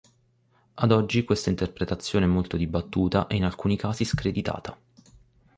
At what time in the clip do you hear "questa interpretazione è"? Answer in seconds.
1.23-2.27